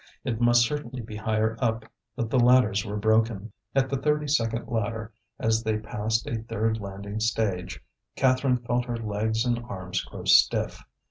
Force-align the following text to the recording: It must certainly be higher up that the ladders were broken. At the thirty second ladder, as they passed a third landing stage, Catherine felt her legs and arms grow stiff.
It 0.23 0.41
must 0.41 0.63
certainly 0.65 1.03
be 1.03 1.15
higher 1.15 1.55
up 1.61 1.85
that 2.15 2.31
the 2.31 2.39
ladders 2.39 2.83
were 2.83 2.97
broken. 2.97 3.51
At 3.75 3.87
the 3.87 3.97
thirty 3.97 4.27
second 4.27 4.67
ladder, 4.67 5.13
as 5.37 5.61
they 5.61 5.77
passed 5.77 6.25
a 6.25 6.41
third 6.41 6.79
landing 6.79 7.19
stage, 7.19 7.79
Catherine 8.15 8.57
felt 8.57 8.85
her 8.85 8.97
legs 8.97 9.45
and 9.45 9.59
arms 9.63 10.01
grow 10.03 10.23
stiff. 10.23 10.81